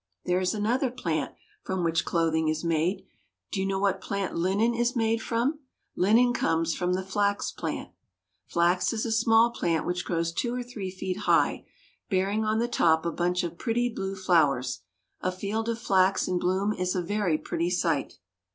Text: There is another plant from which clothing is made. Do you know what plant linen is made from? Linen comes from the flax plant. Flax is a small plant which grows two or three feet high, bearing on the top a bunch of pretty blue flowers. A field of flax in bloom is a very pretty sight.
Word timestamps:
There 0.25 0.39
is 0.39 0.55
another 0.55 0.89
plant 0.89 1.35
from 1.61 1.83
which 1.83 2.05
clothing 2.05 2.47
is 2.47 2.63
made. 2.63 3.05
Do 3.51 3.59
you 3.59 3.67
know 3.67 3.77
what 3.77 4.01
plant 4.01 4.33
linen 4.35 4.73
is 4.73 4.95
made 4.95 5.21
from? 5.21 5.59
Linen 5.95 6.33
comes 6.33 6.73
from 6.73 6.93
the 6.93 7.03
flax 7.05 7.51
plant. 7.51 7.91
Flax 8.47 8.93
is 8.93 9.05
a 9.05 9.11
small 9.11 9.51
plant 9.51 9.85
which 9.85 10.03
grows 10.03 10.31
two 10.33 10.55
or 10.55 10.63
three 10.63 10.89
feet 10.89 11.17
high, 11.29 11.67
bearing 12.09 12.43
on 12.43 12.57
the 12.57 12.67
top 12.67 13.05
a 13.05 13.11
bunch 13.11 13.43
of 13.43 13.59
pretty 13.59 13.89
blue 13.89 14.15
flowers. 14.15 14.81
A 15.19 15.31
field 15.31 15.69
of 15.69 15.77
flax 15.77 16.27
in 16.27 16.39
bloom 16.39 16.73
is 16.73 16.95
a 16.95 17.03
very 17.03 17.37
pretty 17.37 17.69
sight. 17.69 18.17